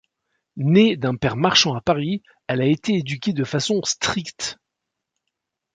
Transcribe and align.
Née 0.55 0.97
d'un 0.97 1.15
père 1.15 1.35
marchand 1.37 1.75
à 1.75 1.81
Paris, 1.81 2.23
elle 2.47 2.59
a 2.61 2.65
été 2.65 2.95
éduquée 2.95 3.33
de 3.33 3.43
façon 3.43 3.81
stricte. 3.83 4.57